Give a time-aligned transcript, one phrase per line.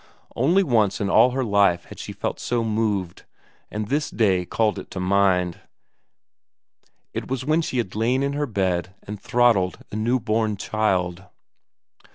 [0.35, 3.23] Only once in all her life before had she felt so moved,
[3.69, 5.59] and this day called it to mind;
[7.13, 11.25] it was when she had lain in her bed and throttled a newborn child.